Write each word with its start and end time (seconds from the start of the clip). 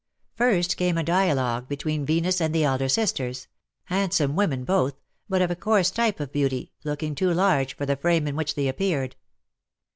First 0.33 0.77
came 0.77 0.97
a 0.97 1.03
dialogue 1.03 1.67
between 1.67 2.07
Venus 2.07 2.41
and 2.41 2.55
the 2.55 2.63
elder 2.63 2.89
sisters— 2.89 3.47
handsome 3.93 4.35
women 4.35 4.63
both, 4.63 4.95
but 5.29 5.43
of 5.43 5.51
a 5.51 5.55
coarse 5.55 5.91
type 5.91 6.19
of 6.19 6.31
beauty, 6.31 6.71
looking 6.83 7.13
too 7.13 7.31
large 7.31 7.75
for 7.75 7.85
the 7.85 7.95
frame 7.95 8.27
in 8.27 8.35
which 8.35 8.55
they 8.55 8.67
appeared. 8.67 9.15